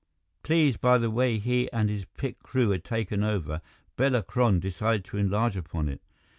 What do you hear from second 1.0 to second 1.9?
way he and